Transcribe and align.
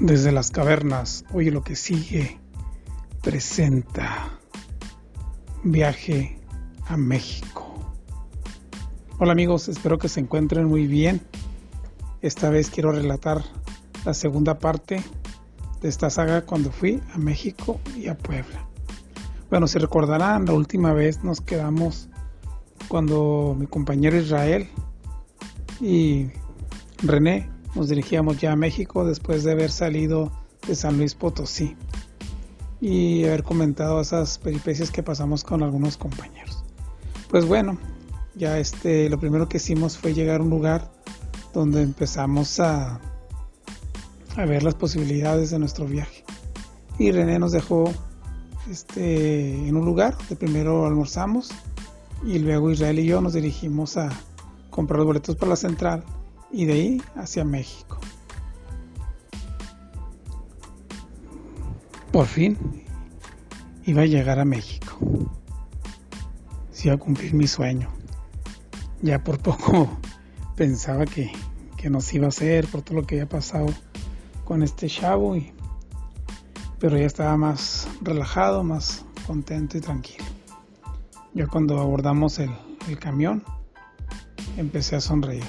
Desde 0.00 0.32
las 0.32 0.50
cavernas, 0.50 1.26
oye 1.30 1.50
lo 1.50 1.62
que 1.62 1.76
sigue, 1.76 2.40
presenta 3.22 4.38
viaje 5.62 6.38
a 6.86 6.96
México. 6.96 7.94
Hola 9.18 9.32
amigos, 9.32 9.68
espero 9.68 9.98
que 9.98 10.08
se 10.08 10.20
encuentren 10.20 10.64
muy 10.64 10.86
bien. 10.86 11.20
Esta 12.22 12.48
vez 12.48 12.70
quiero 12.70 12.92
relatar 12.92 13.44
la 14.06 14.14
segunda 14.14 14.58
parte 14.58 15.04
de 15.82 15.88
esta 15.90 16.08
saga 16.08 16.46
cuando 16.46 16.72
fui 16.72 17.02
a 17.12 17.18
México 17.18 17.78
y 17.94 18.08
a 18.08 18.16
Puebla. 18.16 18.66
Bueno, 19.50 19.66
si 19.66 19.78
recordarán, 19.78 20.46
la 20.46 20.54
última 20.54 20.94
vez 20.94 21.22
nos 21.22 21.42
quedamos 21.42 22.08
cuando 22.88 23.54
mi 23.58 23.66
compañero 23.66 24.16
Israel 24.16 24.66
y 25.78 26.30
René 27.02 27.59
nos 27.74 27.88
dirigíamos 27.88 28.38
ya 28.38 28.52
a 28.52 28.56
México 28.56 29.04
después 29.04 29.44
de 29.44 29.52
haber 29.52 29.70
salido 29.70 30.32
de 30.66 30.74
San 30.74 30.96
Luis 30.98 31.14
Potosí 31.14 31.76
y 32.80 33.24
haber 33.24 33.42
comentado 33.42 34.00
esas 34.00 34.38
peripecias 34.38 34.90
que 34.90 35.02
pasamos 35.02 35.44
con 35.44 35.62
algunos 35.62 35.96
compañeros. 35.96 36.64
Pues 37.28 37.46
bueno, 37.46 37.78
ya 38.34 38.58
este, 38.58 39.08
lo 39.08 39.20
primero 39.20 39.48
que 39.48 39.58
hicimos 39.58 39.98
fue 39.98 40.14
llegar 40.14 40.40
a 40.40 40.44
un 40.44 40.50
lugar 40.50 40.90
donde 41.52 41.82
empezamos 41.82 42.58
a, 42.60 43.00
a 44.36 44.44
ver 44.44 44.62
las 44.62 44.74
posibilidades 44.74 45.50
de 45.50 45.58
nuestro 45.58 45.86
viaje. 45.86 46.24
Y 46.98 47.12
René 47.12 47.38
nos 47.38 47.52
dejó 47.52 47.92
este, 48.70 49.68
en 49.68 49.76
un 49.76 49.84
lugar 49.84 50.16
donde 50.18 50.36
primero 50.36 50.86
almorzamos 50.86 51.50
y 52.24 52.38
luego 52.38 52.70
Israel 52.70 52.98
y 52.98 53.06
yo 53.06 53.20
nos 53.20 53.32
dirigimos 53.32 53.96
a 53.96 54.10
comprar 54.70 54.98
los 54.98 55.06
boletos 55.06 55.36
para 55.36 55.50
la 55.50 55.56
central 55.56 56.04
y 56.52 56.64
de 56.64 56.72
ahí 56.72 57.02
hacia 57.16 57.44
México. 57.44 57.98
Por 62.12 62.26
fin 62.26 62.58
iba 63.84 64.02
a 64.02 64.06
llegar 64.06 64.38
a 64.38 64.44
México. 64.44 64.98
Se 66.72 66.88
iba 66.88 66.94
a 66.94 66.98
cumplir 66.98 67.34
mi 67.34 67.46
sueño. 67.46 67.88
Ya 69.02 69.22
por 69.22 69.38
poco 69.42 69.88
pensaba 70.56 71.06
que, 71.06 71.32
que 71.76 71.90
nos 71.90 72.12
iba 72.12 72.26
a 72.26 72.28
hacer 72.28 72.66
por 72.66 72.82
todo 72.82 73.00
lo 73.00 73.06
que 73.06 73.16
había 73.16 73.28
pasado 73.28 73.66
con 74.44 74.62
este 74.62 74.88
chavo 74.88 75.36
pero 76.80 76.96
ya 76.96 77.04
estaba 77.04 77.36
más 77.36 77.86
relajado, 78.00 78.64
más 78.64 79.04
contento 79.26 79.76
y 79.76 79.80
tranquilo. 79.80 80.24
Ya 81.34 81.46
cuando 81.46 81.78
abordamos 81.78 82.38
el, 82.38 82.50
el 82.88 82.98
camión 82.98 83.44
empecé 84.56 84.96
a 84.96 85.00
sonreír. 85.00 85.44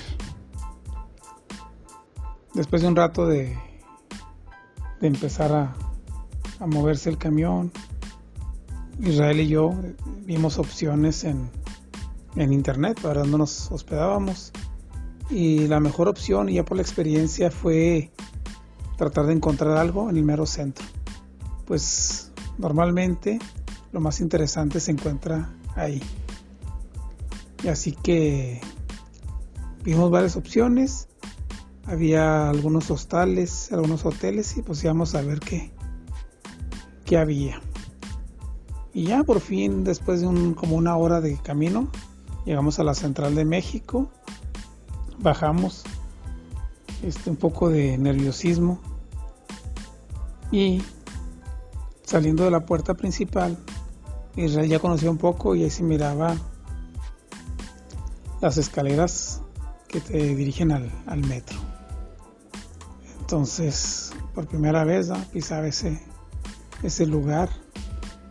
Después 2.53 2.81
de 2.81 2.87
un 2.87 2.95
rato 2.95 3.25
de, 3.25 3.57
de 4.99 5.07
empezar 5.07 5.51
a, 5.53 5.75
a 6.59 6.67
moverse 6.67 7.09
el 7.09 7.17
camión, 7.17 7.71
Israel 8.99 9.39
y 9.39 9.47
yo 9.47 9.73
vimos 10.25 10.59
opciones 10.59 11.23
en, 11.23 11.49
en 12.35 12.53
internet 12.53 12.99
para 13.01 13.21
donde 13.21 13.37
nos 13.37 13.71
hospedábamos 13.71 14.51
y 15.31 15.67
la 15.67 15.79
mejor 15.79 16.09
opción, 16.09 16.49
ya 16.49 16.65
por 16.65 16.75
la 16.75 16.83
experiencia, 16.83 17.51
fue 17.51 18.11
tratar 18.97 19.25
de 19.27 19.33
encontrar 19.33 19.77
algo 19.77 20.09
en 20.09 20.17
el 20.17 20.23
mero 20.23 20.45
centro. 20.45 20.85
Pues 21.65 22.31
normalmente 22.57 23.39
lo 23.93 24.01
más 24.01 24.19
interesante 24.19 24.79
se 24.81 24.91
encuentra 24.91 25.53
ahí. 25.75 26.01
Y 27.63 27.69
así 27.69 27.93
que 27.93 28.59
vimos 29.83 30.11
varias 30.11 30.35
opciones 30.35 31.07
había 31.91 32.49
algunos 32.49 32.89
hostales, 32.89 33.71
algunos 33.73 34.05
hoteles 34.05 34.55
y 34.55 34.61
pues 34.61 34.81
íbamos 34.83 35.13
a 35.13 35.21
ver 35.21 35.41
qué, 35.41 35.71
qué 37.03 37.17
había. 37.17 37.61
Y 38.93 39.05
ya 39.05 39.23
por 39.23 39.41
fin, 39.41 39.83
después 39.83 40.21
de 40.21 40.27
un, 40.27 40.53
como 40.53 40.77
una 40.77 40.95
hora 40.95 41.19
de 41.19 41.37
camino, 41.37 41.89
llegamos 42.45 42.79
a 42.79 42.83
la 42.83 42.93
central 42.93 43.35
de 43.35 43.43
México, 43.43 44.09
bajamos, 45.19 45.83
este, 47.03 47.29
un 47.29 47.35
poco 47.35 47.69
de 47.69 47.97
nerviosismo 47.97 48.79
y 50.49 50.81
saliendo 52.03 52.45
de 52.45 52.51
la 52.51 52.65
puerta 52.65 52.93
principal, 52.93 53.57
Israel 54.37 54.69
ya 54.69 54.79
conocía 54.79 55.11
un 55.11 55.17
poco 55.17 55.55
y 55.55 55.63
ahí 55.63 55.69
se 55.69 55.83
miraba 55.83 56.37
las 58.39 58.57
escaleras 58.57 59.41
que 59.89 59.99
te 59.99 60.35
dirigen 60.35 60.71
al, 60.71 60.89
al 61.05 61.19
metro. 61.27 61.60
Entonces, 63.31 64.11
por 64.35 64.45
primera 64.45 64.83
vez, 64.83 65.07
¿no? 65.07 65.15
pisaba 65.31 65.65
ese, 65.65 65.97
ese 66.83 67.05
lugar 67.05 67.47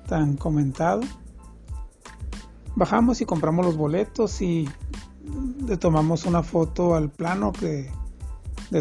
tan 0.06 0.36
comentado. 0.36 1.00
Bajamos 2.76 3.22
y 3.22 3.24
compramos 3.24 3.64
los 3.64 3.78
boletos 3.78 4.42
y 4.42 4.68
le 5.66 5.78
tomamos 5.78 6.26
una 6.26 6.42
foto 6.42 6.96
al 6.96 7.08
plano 7.08 7.50
de, 7.62 7.90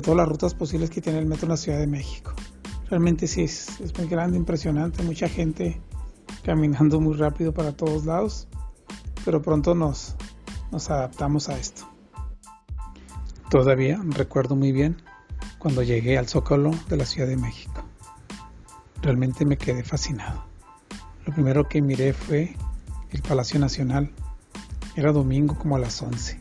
todas 0.02 0.18
las 0.18 0.28
rutas 0.28 0.54
posibles 0.56 0.90
que 0.90 1.00
tiene 1.00 1.20
el 1.20 1.26
metro 1.26 1.46
en 1.46 1.52
la 1.52 1.58
Ciudad 1.58 1.80
de 1.80 1.88
México. 1.88 2.34
Realmente 2.90 3.26
sí 3.26 3.44
es, 3.44 3.80
es 3.80 3.98
muy 3.98 4.10
grande, 4.10 4.36
impresionante, 4.36 5.02
mucha 5.04 5.30
gente 5.30 5.82
caminando 6.44 7.00
muy 7.00 7.16
rápido 7.16 7.54
para 7.54 7.72
todos 7.72 8.06
lados, 8.06 8.50
pero 9.24 9.42
pronto 9.42 9.74
nos, 9.74 10.18
nos 10.70 10.90
adaptamos 10.90 11.48
a 11.48 11.58
esto. 11.58 11.88
Todavía 13.50 14.02
recuerdo 14.04 14.58
muy 14.58 14.74
bien 14.74 14.98
cuando 15.60 15.84
llegué 15.84 16.18
al 16.18 16.28
Zócalo 16.28 16.72
de 16.90 16.98
la 16.98 17.06
Ciudad 17.06 17.28
de 17.28 17.38
México. 17.38 17.84
Realmente 19.02 19.46
me 19.46 19.58
quedé 19.58 19.84
fascinado. 19.84 20.46
Lo 21.26 21.34
primero 21.34 21.68
que 21.68 21.82
miré 21.82 22.14
fue 22.14 22.56
el 23.12 23.22
Palacio 23.22 23.60
Nacional. 23.60 24.12
Era 24.96 25.12
domingo 25.12 25.56
como 25.58 25.76
a 25.76 25.80
las 25.80 26.02
11. 26.02 26.40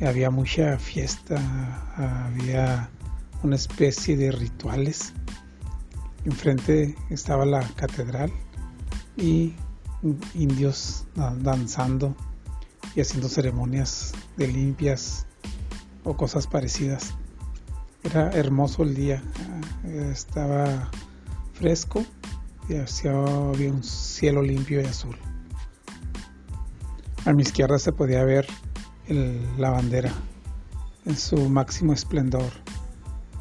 Había 0.00 0.30
mucha 0.30 0.78
fiesta, 0.78 1.36
había 2.28 2.88
una 3.42 3.56
especie 3.56 4.16
de 4.16 4.32
rituales. 4.32 5.12
Enfrente 6.24 6.96
estaba 7.10 7.44
la 7.44 7.62
catedral 7.74 8.32
y 9.16 9.54
indios 10.34 11.06
danzando 11.40 12.16
y 12.94 13.00
haciendo 13.00 13.28
ceremonias 13.28 14.12
de 14.36 14.48
limpias 14.48 15.26
o 16.04 16.16
cosas 16.16 16.46
parecidas. 16.46 17.14
Era 18.04 18.30
hermoso 18.32 18.82
el 18.82 18.94
día, 18.94 19.22
estaba 20.10 20.90
fresco 21.52 22.04
y 22.68 22.74
había 22.74 23.72
un 23.72 23.82
cielo 23.82 24.42
limpio 24.42 24.80
y 24.80 24.84
azul. 24.84 25.16
A 27.24 27.32
mi 27.32 27.42
izquierda 27.42 27.78
se 27.78 27.92
podía 27.92 28.24
ver 28.24 28.46
la 29.56 29.70
bandera 29.70 30.12
en 31.04 31.16
su 31.16 31.48
máximo 31.48 31.92
esplendor, 31.92 32.50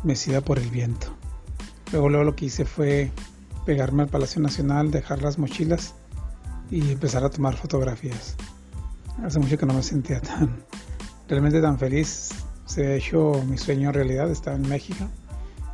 mecida 0.03 0.41
por 0.41 0.59
el 0.59 0.69
viento. 0.69 1.07
Luego, 1.91 2.09
luego 2.09 2.23
lo 2.23 2.35
que 2.35 2.45
hice 2.45 2.65
fue 2.65 3.11
pegarme 3.65 4.03
al 4.03 4.09
Palacio 4.09 4.41
Nacional, 4.41 4.91
dejar 4.91 5.21
las 5.21 5.37
mochilas 5.37 5.93
y 6.69 6.91
empezar 6.91 7.23
a 7.23 7.29
tomar 7.29 7.55
fotografías. 7.55 8.35
Hace 9.23 9.39
mucho 9.39 9.57
que 9.57 9.65
no 9.65 9.73
me 9.73 9.83
sentía 9.83 10.21
tan 10.21 10.63
realmente 11.27 11.61
tan 11.61 11.77
feliz 11.77 12.29
se 12.71 12.95
hecho 12.95 13.33
mi 13.49 13.57
sueño 13.57 13.91
realidad, 13.91 14.31
estar 14.31 14.55
en 14.55 14.61
México, 14.61 15.05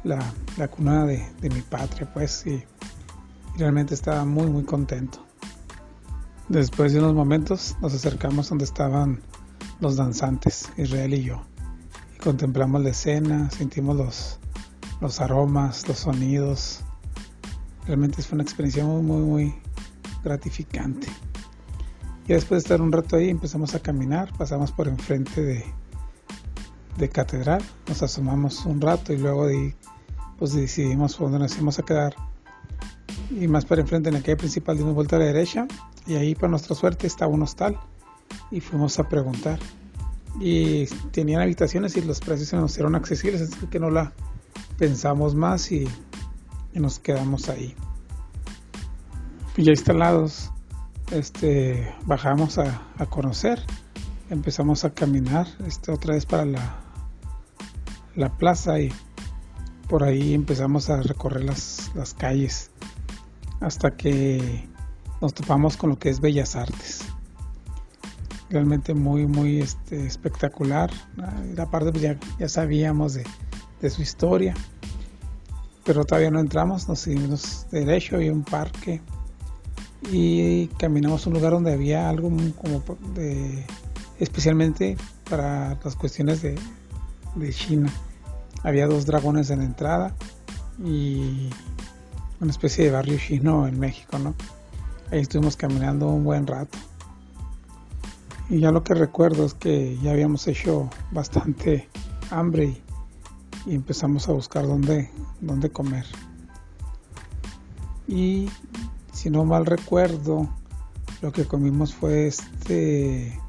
la, 0.03 0.33
la 0.57 0.67
cuna 0.67 1.05
de, 1.05 1.23
de, 1.39 1.49
mi 1.51 1.61
patria, 1.61 2.11
pues, 2.11 2.43
y, 2.47 2.53
y 2.53 3.59
realmente 3.59 3.93
estaba 3.93 4.25
muy, 4.25 4.47
muy 4.47 4.63
contento. 4.63 5.23
Después 6.49 6.93
de 6.93 6.99
unos 6.99 7.13
momentos 7.13 7.75
nos 7.83 7.93
acercamos 7.93 8.49
donde 8.49 8.65
estaban 8.65 9.21
los 9.79 9.95
danzantes, 9.95 10.71
Israel 10.75 11.13
y 11.13 11.23
yo, 11.23 11.43
y 12.15 12.17
contemplamos 12.17 12.81
la 12.81 12.89
escena, 12.89 13.51
sentimos 13.51 13.95
los, 13.95 14.39
los 14.99 15.21
aromas, 15.21 15.87
los 15.87 15.99
sonidos. 15.99 16.79
Realmente 17.85 18.23
fue 18.23 18.37
una 18.37 18.43
experiencia 18.43 18.83
muy, 18.83 19.03
muy, 19.03 19.21
muy 19.21 19.55
gratificante. 20.23 21.09
Y 22.27 22.33
después 22.33 22.63
de 22.63 22.65
estar 22.65 22.81
un 22.81 22.91
rato 22.91 23.17
ahí 23.17 23.29
empezamos 23.29 23.75
a 23.75 23.79
caminar, 23.81 24.35
pasamos 24.35 24.71
por 24.71 24.87
enfrente 24.87 25.43
de, 25.43 25.63
de 26.97 27.09
catedral, 27.09 27.63
nos 27.87 28.01
asomamos 28.01 28.65
un 28.65 28.81
rato 28.81 29.13
y 29.13 29.17
luego 29.17 29.47
de, 29.47 29.75
pues 30.37 30.53
decidimos 30.53 31.17
dónde 31.17 31.39
nos 31.39 31.55
íbamos 31.55 31.79
a 31.79 31.83
quedar. 31.83 32.15
Y 33.29 33.47
más 33.47 33.65
para 33.65 33.81
enfrente 33.81 34.09
en 34.09 34.15
la 34.15 34.21
calle 34.21 34.37
principal 34.37 34.77
dimos 34.77 34.95
vuelta 34.95 35.17
a 35.17 35.19
la 35.19 35.25
derecha 35.25 35.67
y 36.05 36.15
ahí 36.15 36.33
para 36.33 36.49
nuestra 36.49 36.75
suerte 36.75 37.07
estaba 37.07 37.31
un 37.31 37.43
hostal 37.43 37.77
y 38.51 38.59
fuimos 38.61 38.97
a 38.99 39.07
preguntar. 39.07 39.59
Y 40.39 40.85
tenían 41.11 41.41
habitaciones 41.41 41.95
y 41.97 42.01
los 42.01 42.19
precios 42.19 42.49
se 42.49 42.55
nos 42.57 42.71
hicieron 42.71 42.95
accesibles, 42.95 43.41
así 43.41 43.67
que 43.67 43.79
no 43.79 43.89
la 43.89 44.13
pensamos 44.77 45.35
más 45.35 45.71
y, 45.71 45.87
y 46.73 46.79
nos 46.79 46.99
quedamos 46.99 47.49
ahí. 47.49 47.75
Y 49.55 49.63
ya 49.63 49.71
instalados, 49.71 50.51
este, 51.11 51.91
bajamos 52.05 52.59
a, 52.59 52.81
a 52.97 53.05
conocer 53.07 53.59
empezamos 54.29 54.83
a 54.83 54.93
caminar 54.93 55.47
este, 55.65 55.91
otra 55.91 56.13
vez 56.13 56.25
para 56.25 56.45
la, 56.45 56.75
la 58.17 58.35
plaza 58.35 58.79
y 58.79 58.91
por 59.87 60.03
ahí 60.03 60.33
empezamos 60.33 60.89
a 60.89 61.01
recorrer 61.01 61.45
las, 61.45 61.91
las 61.95 62.13
calles 62.13 62.71
hasta 63.61 63.95
que 63.95 64.67
nos 65.21 65.33
topamos 65.33 65.77
con 65.77 65.91
lo 65.91 65.99
que 65.99 66.09
es 66.09 66.19
Bellas 66.19 66.55
Artes. 66.55 67.01
Realmente 68.49 68.93
muy, 68.93 69.27
muy 69.27 69.59
este, 69.61 70.05
espectacular. 70.05 70.89
Aparte 71.57 71.91
pues 71.91 72.01
ya, 72.01 72.17
ya 72.39 72.49
sabíamos 72.49 73.13
de, 73.13 73.23
de, 73.81 73.89
su 73.89 74.01
historia, 74.01 74.55
pero 75.85 76.03
todavía 76.03 76.31
no 76.31 76.39
entramos, 76.39 76.87
nos 76.87 76.99
seguimos 76.99 77.67
derecho, 77.71 78.15
había 78.15 78.31
un 78.31 78.43
parque 78.43 79.01
y 80.11 80.67
caminamos 80.79 81.25
a 81.25 81.29
un 81.29 81.35
lugar 81.35 81.51
donde 81.51 81.73
había 81.73 82.09
algo 82.09 82.31
como 82.61 82.83
de, 83.13 83.65
especialmente 84.19 84.97
para 85.29 85.77
las 85.83 85.95
cuestiones 85.95 86.41
de, 86.41 86.57
de 87.35 87.53
China. 87.53 87.91
Había 88.67 88.85
dos 88.85 89.05
dragones 89.05 89.49
en 89.49 89.59
la 89.59 89.65
entrada 89.65 90.13
y 90.83 91.49
una 92.41 92.51
especie 92.51 92.83
de 92.83 92.91
barrio 92.91 93.17
chino 93.17 93.65
en 93.65 93.79
México, 93.79 94.19
¿no? 94.19 94.35
Ahí 95.09 95.21
estuvimos 95.21 95.55
caminando 95.55 96.09
un 96.09 96.25
buen 96.25 96.45
rato. 96.45 96.77
Y 98.49 98.59
ya 98.59 98.73
lo 98.73 98.83
que 98.83 98.93
recuerdo 98.93 99.45
es 99.45 99.53
que 99.53 99.97
ya 100.03 100.11
habíamos 100.11 100.45
hecho 100.49 100.89
bastante 101.11 101.87
hambre 102.29 102.75
y, 103.65 103.73
empezamos 103.73 104.27
a 104.27 104.33
buscar 104.33 104.67
dónde, 104.67 105.11
dónde 105.39 105.69
comer. 105.69 106.05
Y 108.05 108.49
si 109.13 109.29
no 109.29 109.45
mal 109.45 109.65
recuerdo, 109.65 110.45
lo 111.21 111.31
que 111.31 111.45
comimos 111.45 111.93
fue 111.93 112.27
este, 112.27 113.39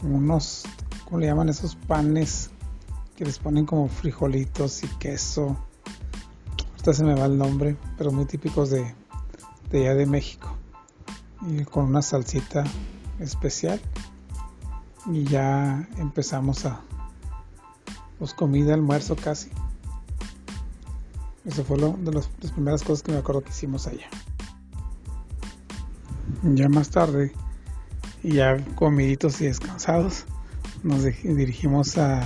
como 0.00 0.16
unos, 0.16 0.64
¿cómo 1.04 1.18
le 1.18 1.26
llaman 1.26 1.50
esos 1.50 1.76
panes 1.76 2.48
que 3.22 3.26
les 3.26 3.38
ponen 3.38 3.66
como 3.66 3.86
frijolitos 3.86 4.82
y 4.82 4.88
queso? 4.98 5.56
Ahorita 6.70 6.92
se 6.92 7.04
me 7.04 7.14
va 7.14 7.26
el 7.26 7.38
nombre, 7.38 7.76
pero 7.96 8.10
muy 8.10 8.24
típicos 8.24 8.70
de, 8.70 8.96
de 9.70 9.80
allá 9.82 9.94
de 9.94 10.06
México. 10.06 10.52
Y 11.46 11.62
con 11.62 11.84
una 11.84 12.02
salsita 12.02 12.64
especial. 13.20 13.80
Y 15.06 15.22
ya 15.22 15.88
empezamos 15.98 16.66
a, 16.66 16.80
pues 18.18 18.34
comida, 18.34 18.74
almuerzo 18.74 19.14
casi. 19.14 19.50
Eso 21.44 21.62
fue 21.62 21.78
lo, 21.78 21.92
de 21.92 22.10
las 22.10 22.26
primeras 22.26 22.82
cosas 22.82 23.04
que 23.04 23.12
me 23.12 23.18
acuerdo 23.18 23.42
que 23.42 23.50
hicimos 23.50 23.86
allá. 23.86 24.08
Ya 26.42 26.68
más 26.68 26.90
tarde, 26.90 27.32
ya 28.24 28.56
comiditos 28.74 29.40
y 29.40 29.44
descansados, 29.44 30.24
nos 30.82 31.04
dirigimos 31.04 31.98
a, 31.98 32.20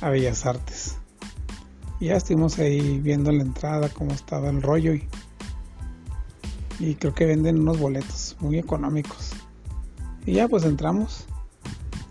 a 0.00 0.10
Bellas 0.10 0.46
Artes. 0.46 0.96
Y 2.00 2.06
ya 2.06 2.16
estuvimos 2.16 2.58
ahí 2.58 3.00
viendo 3.00 3.32
la 3.32 3.42
entrada, 3.42 3.88
cómo 3.88 4.12
estaba 4.12 4.48
el 4.50 4.62
rollo 4.62 4.94
y, 4.94 5.08
y 6.78 6.94
creo 6.94 7.14
que 7.14 7.26
venden 7.26 7.58
unos 7.58 7.78
boletos 7.78 8.36
muy 8.40 8.58
económicos. 8.58 9.32
Y 10.24 10.34
ya 10.34 10.48
pues 10.48 10.64
entramos 10.64 11.26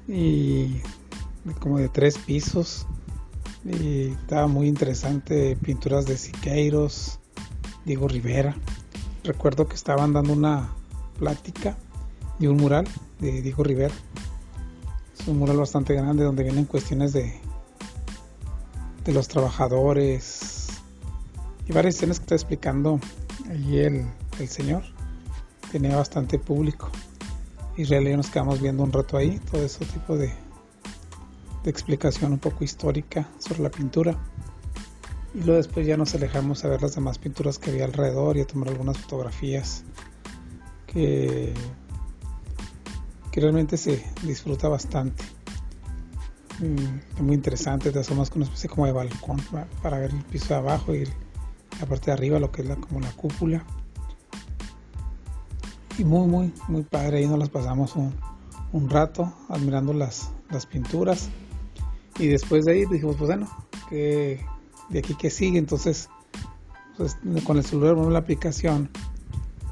y 0.07 0.81
como 1.59 1.77
de 1.77 1.89
tres 1.89 2.17
pisos 2.17 2.85
y 3.63 4.07
estaba 4.07 4.47
muy 4.47 4.67
interesante 4.67 5.55
pinturas 5.57 6.05
de 6.05 6.17
Siqueiros, 6.17 7.19
Diego 7.85 8.07
Rivera. 8.07 8.55
Recuerdo 9.23 9.67
que 9.67 9.75
estaban 9.75 10.13
dando 10.13 10.33
una 10.33 10.69
plática 11.19 11.77
de 12.39 12.49
un 12.49 12.57
mural 12.57 12.87
de 13.19 13.41
Diego 13.41 13.63
Rivera. 13.63 13.93
Es 15.19 15.27
un 15.27 15.39
mural 15.39 15.57
bastante 15.57 15.93
grande 15.93 16.23
donde 16.23 16.43
vienen 16.43 16.65
cuestiones 16.65 17.13
de, 17.13 17.39
de 19.07 19.13
los 19.13 19.27
trabajadores 19.30 20.68
y 21.65 21.71
varias 21.71 21.95
escenas 21.95 22.19
que 22.19 22.25
está 22.25 22.36
explicando 22.36 23.00
allí 23.50 23.80
el, 23.80 24.06
el 24.39 24.48
señor. 24.50 24.83
Tenía 25.71 25.95
bastante 25.95 26.38
público. 26.38 26.92
Y 27.77 27.86
realmente 27.86 28.18
nos 28.18 28.30
quedamos 28.30 28.62
viendo 28.62 28.83
un 28.83 28.92
rato 28.92 29.18
ahí, 29.18 29.39
todo 29.51 29.63
ese 29.63 29.86
tipo 29.86 30.18
de, 30.18 30.33
de 31.63 31.69
explicación 31.69 32.33
un 32.33 32.39
poco 32.39 32.63
histórica 32.63 33.30
sobre 33.39 33.63
la 33.63 33.69
pintura. 33.69 34.18
Y 35.33 35.39
luego 35.39 35.56
después 35.56 35.88
ya 35.88 35.95
nos 35.95 36.13
alejamos 36.13 36.65
a 36.65 36.68
ver 36.68 36.81
las 36.81 36.95
demás 36.95 37.18
pinturas 37.18 37.59
que 37.59 37.69
había 37.69 37.86
alrededor 37.86 38.36
y 38.38 38.42
a 38.42 38.48
tomar 38.48 38.69
algunas 38.69 38.98
fotografías 38.98 39.83
que, 40.86 41.54
realmente 43.33 43.77
se 43.77 44.04
disfruta 44.24 44.68
bastante. 44.68 45.24
Mm, 46.59 47.24
muy 47.24 47.36
interesante, 47.36 47.92
te 47.92 48.00
asomas 48.00 48.30
con 48.31 48.42
una 48.42 48.45
especie 48.45 48.68
como 48.68 48.88
de 48.88 48.92
balcón 48.92 49.39
para, 49.83 50.00
ver 50.00 50.09
el 50.12 50.24
piso 50.24 50.48
de 50.50 50.56
abajo 50.56 50.95
y 50.95 51.06
la 51.80 51.86
parte 51.88 52.07
de 52.07 52.13
arriba, 52.13 52.39
lo 52.39 52.51
que 52.51 52.63
es 52.63 52.68
la, 52.68 52.75
como 52.75 53.00
la 53.00 53.12
cúpula. 53.12 53.63
Y 56.00 56.04
muy, 56.04 56.27
muy, 56.27 56.54
muy 56.68 56.83
padre. 56.83 57.19
Ahí 57.19 57.27
nos 57.27 57.38
las 57.38 57.50
pasamos 57.50 57.95
un, 57.95 58.89
rato 58.89 59.33
admirando 59.50 59.94
las, 59.94 60.31
las 60.50 60.65
pinturas. 60.65 61.30
Y 62.19 62.27
después 62.27 62.65
de 62.65 62.74
ahí 62.74 62.86
dijimos, 62.86 63.15
pues 63.18 63.27
bueno, 63.27 63.48
que 63.89 64.44
de 64.89 65.00
aquí 65.00 65.13
que 65.13 65.30
sigue. 65.30 65.59
Entonces, 65.59 66.09
pues, 66.98 67.18
con 67.44 67.57
el 67.57 67.63
celular 67.63 67.95
vamos 67.95 68.13
la 68.13 68.19
aplicación 68.19 68.89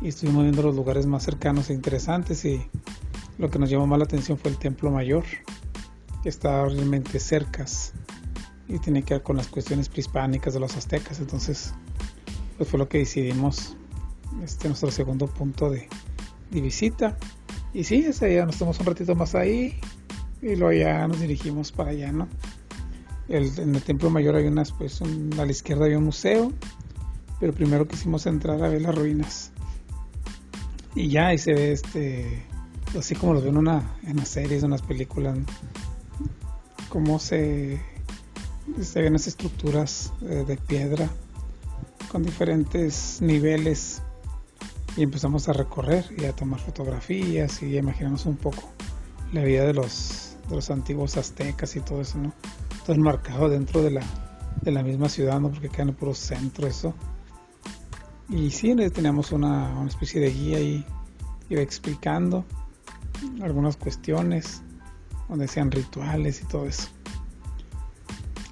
y 0.02 0.10
estuvimos 0.10 0.44
viendo 0.44 0.62
los 0.62 0.76
lugares 0.76 1.08
más 1.08 1.24
cercanos 1.24 1.70
e 1.70 1.74
interesantes 1.74 2.46
y 2.46 2.62
lo 3.40 3.50
que 3.50 3.58
nos 3.58 3.70
llamó 3.70 3.88
más 3.88 3.98
la 3.98 4.06
atención 4.06 4.38
fue 4.38 4.52
el 4.52 4.58
templo 4.58 4.92
mayor 4.92 5.24
está 6.30 6.66
realmente 6.66 7.20
cerca 7.20 7.66
y 8.68 8.80
tiene 8.80 9.04
que 9.04 9.16
ver 9.16 9.24
con 9.24 9.38
las 9.38 9.48
cuestiones 9.48 9.90
prehispánicas 9.90 10.54
de 10.54 10.60
los 10.60 10.76
aztecas. 10.76 11.20
Entonces 11.20 11.74
pues 12.58 12.70
fue 12.70 12.80
lo 12.80 12.88
que 12.88 13.00
decidimos. 13.00 13.76
Este 14.44 14.68
nuestro 14.68 14.92
segundo 14.92 15.28
punto 15.28 15.70
de, 15.70 15.88
visita. 16.52 17.18
Y 17.74 17.84
sí 17.84 18.06
ese 18.08 18.28
día 18.28 18.46
nos 18.46 18.58
tomamos 18.58 18.80
un 18.80 18.86
ratito 18.86 19.16
más 19.16 19.36
ahí. 19.36 19.80
Y 20.42 20.56
luego 20.56 20.74
ya 20.74 21.08
nos 21.08 21.20
dirigimos 21.20 21.72
para 21.72 21.92
allá 21.92 22.12
no 22.12 22.28
en 23.28 23.76
el 23.76 23.82
templo 23.82 24.12
mayor 24.12 24.36
hay 24.36 24.46
unas 24.46 24.72
pues 24.72 25.02
a 25.02 25.06
la 25.46 25.52
izquierda 25.52 25.86
había 25.86 25.98
un 25.98 26.06
museo. 26.06 26.52
Pero 27.40 27.54
primero 27.54 27.88
quisimos 27.88 28.26
entrar 28.26 28.64
a 28.64 28.70
ver 28.70 28.82
las 28.82 28.96
ruinas. 28.96 29.52
Y 30.96 31.10
ya 31.10 31.28
ahí 31.28 31.38
se 31.38 31.54
ve 31.54 31.72
este 31.72 32.46
así 32.98 33.14
como 33.16 33.34
lo 33.34 33.42
ven 33.42 33.58
una, 33.58 33.98
en 34.04 34.16
las 34.16 34.30
series 34.30 34.64
en 34.64 34.72
las 34.72 34.82
películas 34.82 35.38
cómo 36.96 37.20
se 37.20 37.78
se 38.82 39.02
ven 39.02 39.12
las 39.12 39.28
estructuras 39.28 40.14
eh, 40.22 40.46
de 40.48 40.56
piedra 40.56 41.10
con 42.10 42.24
diferentes 42.24 43.18
niveles 43.22 44.02
y 44.96 45.04
empezamos 45.04 45.50
a 45.50 45.52
recorrer 45.52 46.06
y 46.18 46.24
a 46.24 46.32
tomar 46.32 46.62
fotografías 46.62 47.62
y 47.62 47.76
a 47.76 47.80
imaginarnos 47.80 48.26
un 48.26 48.38
poco 48.38 48.70
la 49.34 49.44
vida 49.44 49.66
de 49.66 49.74
los 49.74 50.38
antiguos 50.70 51.18
aztecas 51.18 51.76
y 51.76 51.82
todo 51.82 52.00
eso 52.00 52.18
no 52.18 52.34
todo 52.86 52.96
enmarcado 52.96 53.50
dentro 53.50 53.84
de 53.84 53.92
la 53.92 54.04
de 54.62 54.72
la 54.72 54.82
misma 54.82 55.10
ciudad 55.10 55.42
no 55.42 55.50
porque 55.50 55.68
queda 55.68 55.84
en 55.84 55.90
el 55.90 55.96
puro 55.96 56.16
centro 56.16 56.66
eso. 56.66 56.94
Y 58.30 58.52
sí, 58.52 58.74
teníamos 58.94 59.34
una, 59.34 59.78
una 59.78 59.90
especie 59.90 60.22
de 60.22 60.32
guía 60.32 60.62
y 60.62 60.86
iba 61.50 61.62
explicando 61.62 62.46
algunas 63.42 63.76
cuestiones, 63.76 64.64
donde 65.30 65.48
sean 65.48 65.72
rituales 65.72 66.42
y 66.42 66.46
todo 66.46 66.66
eso. 66.68 66.90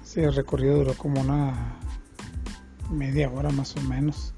Ese 0.02 0.30
recorrido 0.30 0.76
duró 0.76 0.94
como 0.94 1.20
una 1.20 1.76
media 2.90 3.30
hora 3.30 3.50
más 3.50 3.76
o 3.76 3.80
menos. 3.82 4.34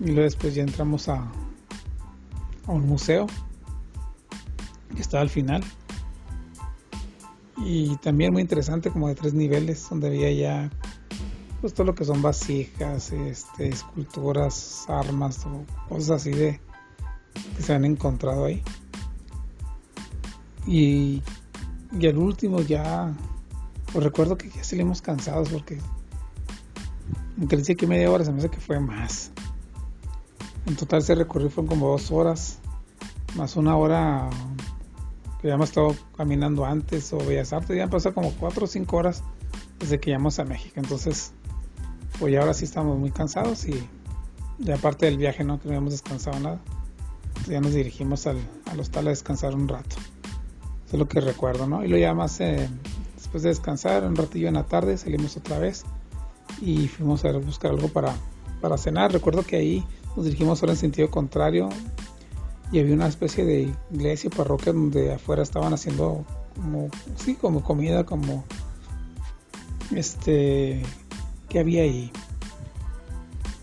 Y 0.00 0.06
luego 0.06 0.22
después 0.22 0.54
ya 0.54 0.62
entramos 0.62 1.08
a, 1.08 1.30
a 2.66 2.72
un 2.72 2.86
museo 2.86 3.26
que 4.94 5.00
está 5.00 5.20
al 5.20 5.30
final. 5.30 5.62
Y 7.56 7.96
también 7.96 8.32
muy 8.32 8.42
interesante, 8.42 8.90
como 8.90 9.08
de 9.08 9.14
tres 9.14 9.32
niveles, 9.32 9.88
donde 9.88 10.08
había 10.08 10.32
ya 10.32 10.70
pues 11.64 11.72
todo 11.72 11.86
lo 11.86 11.94
que 11.94 12.04
son 12.04 12.20
vasijas, 12.20 13.10
este, 13.10 13.68
esculturas, 13.68 14.84
armas 14.86 15.46
o 15.46 15.64
cosas 15.88 16.20
así 16.20 16.30
de 16.30 16.60
que 17.56 17.62
se 17.62 17.72
han 17.72 17.86
encontrado 17.86 18.44
ahí. 18.44 18.62
Y, 20.66 21.22
y 21.98 22.06
el 22.06 22.18
último 22.18 22.60
ya, 22.60 23.12
pues 23.92 24.04
recuerdo 24.04 24.36
que 24.36 24.50
ya 24.50 24.64
salimos 24.64 25.02
cansados 25.02 25.48
porque, 25.48 25.78
aunque 27.38 27.56
dice 27.56 27.76
que 27.76 27.86
media 27.86 28.10
hora, 28.10 28.24
se 28.24 28.32
me 28.32 28.38
hace 28.38 28.50
que 28.50 28.60
fue 28.60 28.80
más. 28.80 29.30
En 30.66 30.76
total 30.76 31.02
se 31.02 31.14
recorrió 31.14 31.50
fueron 31.50 31.68
como 31.68 31.90
dos 31.90 32.10
horas, 32.10 32.58
más 33.36 33.56
una 33.56 33.76
hora 33.76 34.30
que 35.40 35.48
ya 35.48 35.54
hemos 35.54 35.68
estado 35.68 35.94
caminando 36.16 36.64
antes 36.64 37.12
o 37.12 37.18
Bellas 37.18 37.52
Artes, 37.52 37.76
ya 37.76 37.84
han 37.84 37.90
pasado 37.90 38.14
como 38.14 38.30
cuatro 38.32 38.64
o 38.64 38.66
cinco 38.66 38.96
horas 38.96 39.22
desde 39.78 40.00
que 40.00 40.10
llegamos 40.10 40.38
a 40.38 40.44
México. 40.44 40.74
Entonces, 40.76 41.32
pues 42.18 42.36
ahora 42.38 42.54
sí 42.54 42.64
estamos 42.64 42.98
muy 42.98 43.10
cansados 43.10 43.66
y, 43.66 43.86
de 44.58 44.72
aparte 44.72 45.06
del 45.06 45.18
viaje 45.18 45.44
no 45.44 45.58
que 45.58 45.66
no 45.66 45.70
habíamos 45.72 45.92
descansado 45.92 46.38
nada 46.40 46.60
pues 47.34 47.46
ya 47.48 47.60
nos 47.60 47.74
dirigimos 47.74 48.26
al, 48.26 48.38
al, 48.66 48.80
hostal 48.80 49.08
a 49.08 49.10
descansar 49.10 49.54
un 49.54 49.68
rato 49.68 49.96
eso 50.86 50.96
es 50.96 50.98
lo 50.98 51.08
que 51.08 51.20
recuerdo 51.20 51.66
no 51.66 51.84
y 51.84 51.88
lo 51.88 51.96
ya 51.96 52.14
más 52.14 52.40
eh, 52.40 52.68
después 53.16 53.42
de 53.42 53.50
descansar 53.50 54.04
un 54.04 54.16
ratillo 54.16 54.48
en 54.48 54.54
la 54.54 54.64
tarde 54.64 54.96
salimos 54.96 55.36
otra 55.36 55.58
vez 55.58 55.84
y 56.60 56.88
fuimos 56.88 57.24
a 57.24 57.32
buscar 57.32 57.72
algo 57.72 57.88
para, 57.88 58.14
para 58.60 58.78
cenar. 58.78 59.12
Recuerdo 59.12 59.42
que 59.42 59.56
ahí 59.56 59.84
nos 60.16 60.24
dirigimos 60.24 60.62
ahora 60.62 60.72
en 60.72 60.78
sentido 60.78 61.10
contrario 61.10 61.68
y 62.72 62.78
había 62.80 62.94
una 62.94 63.06
especie 63.06 63.44
de 63.44 63.72
iglesia 63.92 64.30
parroquia 64.30 64.72
donde 64.72 65.12
afuera 65.12 65.42
estaban 65.42 65.72
haciendo 65.72 66.24
como 66.56 66.88
sí 67.16 67.34
como 67.34 67.62
comida 67.62 68.04
como 68.04 68.44
este 69.94 70.82
que 71.48 71.58
había 71.58 71.82
ahí 71.82 72.10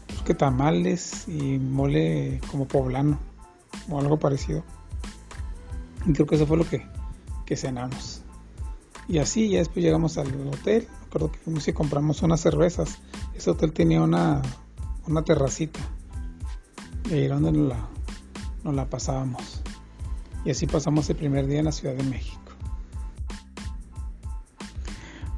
pues 0.07 0.21
que 0.21 0.33
tamales 0.33 1.27
y 1.27 1.57
mole 1.57 2.39
como 2.49 2.67
poblano 2.67 3.17
o 3.89 3.99
algo 3.99 4.17
parecido. 4.17 4.63
Y 6.05 6.13
creo 6.13 6.25
que 6.25 6.35
eso 6.35 6.47
fue 6.47 6.57
lo 6.57 6.67
que, 6.67 6.85
que 7.45 7.57
cenamos. 7.57 8.21
Y 9.07 9.17
así 9.17 9.49
ya 9.49 9.59
después 9.59 9.83
llegamos 9.83 10.17
al 10.17 10.27
hotel. 10.47 10.87
Recuerdo 11.05 11.31
que 11.31 11.39
fuimos 11.39 11.67
y 11.67 11.73
compramos 11.73 12.21
unas 12.21 12.39
cervezas. 12.39 12.99
Ese 13.35 13.49
hotel 13.49 13.73
tenía 13.73 14.01
una 14.01 14.41
una 15.07 15.23
terracita. 15.23 15.79
Y 17.09 17.13
ahí 17.13 17.27
donde 17.27 17.51
nos 17.51 17.69
la, 17.69 17.87
nos 18.63 18.75
la 18.75 18.89
pasábamos. 18.89 19.61
Y 20.45 20.51
así 20.51 20.67
pasamos 20.67 21.09
el 21.09 21.15
primer 21.15 21.47
día 21.47 21.59
en 21.59 21.65
la 21.65 21.71
Ciudad 21.71 21.95
de 21.95 22.03
México. 22.03 22.39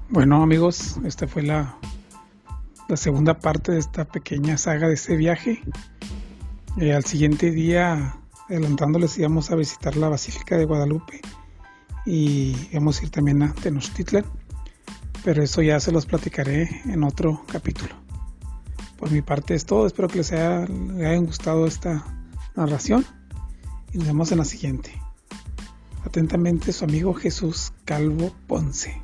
Bueno 0.10 0.44
amigos, 0.44 0.98
esta 1.06 1.28
fue 1.28 1.42
la, 1.42 1.78
la 2.88 2.98
segunda 2.98 3.40
parte 3.40 3.72
de 3.72 3.80
esta 3.80 4.06
pequeña 4.06 4.58
saga 4.58 4.88
de 4.88 4.94
ese 4.94 5.16
viaje. 5.16 5.62
Eh, 6.78 6.94
al 6.94 7.04
siguiente 7.06 7.52
día, 7.52 8.16
adelantándoles, 8.48 9.18
íbamos 9.18 9.50
a 9.50 9.56
visitar 9.56 9.96
la 9.96 10.10
Basílica 10.10 10.58
de 10.58 10.66
Guadalupe 10.66 11.22
y 12.06 12.56
íbamos 12.72 13.00
a 13.00 13.04
ir 13.04 13.10
también 13.10 13.42
a 13.44 13.54
Tenochtitlan, 13.54 14.26
pero 15.24 15.44
eso 15.44 15.62
ya 15.62 15.80
se 15.80 15.92
los 15.92 16.06
platicaré 16.06 16.82
en 16.86 17.04
otro 17.04 17.44
capítulo. 17.52 17.96
Por 18.98 19.12
mi 19.12 19.22
parte 19.22 19.56
es 19.56 19.66
todo, 19.66 19.88
espero 19.88 20.08
que 20.08 20.18
les 20.18 20.32
haya 20.32 20.66
gustado 21.18 21.66
esta 21.66 22.06
narración 22.56 23.06
y 23.92 23.98
nos 23.98 24.08
vemos 24.08 24.32
en 24.32 24.38
la 24.38 24.46
siguiente. 24.46 25.02
Atentamente 26.06 26.74
su 26.74 26.86
amigo 26.86 27.14
Jesús 27.14 27.74
Calvo 27.86 28.34
Ponce. 28.48 29.02